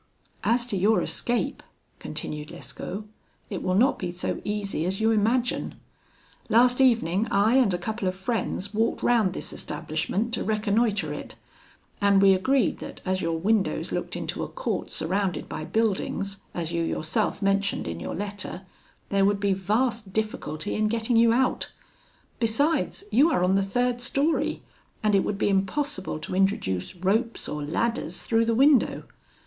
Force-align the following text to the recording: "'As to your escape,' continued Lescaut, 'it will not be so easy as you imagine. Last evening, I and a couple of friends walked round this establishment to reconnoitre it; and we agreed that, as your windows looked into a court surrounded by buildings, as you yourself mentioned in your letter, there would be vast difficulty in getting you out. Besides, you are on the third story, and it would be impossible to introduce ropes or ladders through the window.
"'As 0.43 0.65
to 0.65 0.75
your 0.77 1.03
escape,' 1.03 1.61
continued 1.99 2.49
Lescaut, 2.49 3.05
'it 3.51 3.61
will 3.61 3.75
not 3.75 3.99
be 3.99 4.09
so 4.09 4.41
easy 4.43 4.83
as 4.87 4.99
you 4.99 5.11
imagine. 5.11 5.75
Last 6.49 6.81
evening, 6.81 7.27
I 7.29 7.57
and 7.57 7.71
a 7.71 7.77
couple 7.77 8.07
of 8.07 8.15
friends 8.15 8.73
walked 8.73 9.03
round 9.03 9.33
this 9.33 9.53
establishment 9.53 10.33
to 10.33 10.43
reconnoitre 10.43 11.13
it; 11.13 11.35
and 12.01 12.19
we 12.19 12.33
agreed 12.33 12.79
that, 12.79 12.99
as 13.05 13.21
your 13.21 13.37
windows 13.37 13.91
looked 13.91 14.15
into 14.15 14.41
a 14.41 14.47
court 14.47 14.89
surrounded 14.89 15.47
by 15.47 15.65
buildings, 15.65 16.37
as 16.51 16.71
you 16.71 16.81
yourself 16.81 17.39
mentioned 17.43 17.87
in 17.87 17.99
your 17.99 18.15
letter, 18.15 18.63
there 19.09 19.23
would 19.23 19.39
be 19.39 19.53
vast 19.53 20.11
difficulty 20.11 20.73
in 20.73 20.87
getting 20.87 21.15
you 21.15 21.31
out. 21.31 21.69
Besides, 22.39 23.03
you 23.11 23.29
are 23.31 23.43
on 23.43 23.53
the 23.53 23.61
third 23.61 24.01
story, 24.01 24.63
and 25.03 25.13
it 25.13 25.23
would 25.23 25.37
be 25.37 25.49
impossible 25.49 26.17
to 26.21 26.33
introduce 26.35 26.95
ropes 26.95 27.47
or 27.47 27.61
ladders 27.63 28.23
through 28.23 28.45
the 28.45 28.55
window. 28.55 29.03